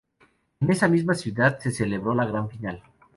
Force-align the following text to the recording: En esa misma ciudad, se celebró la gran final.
En 0.61 0.71
esa 0.71 0.87
misma 0.87 1.13
ciudad, 1.13 1.59
se 1.59 1.69
celebró 1.69 2.15
la 2.15 2.25
gran 2.25 2.49
final. 2.49 2.81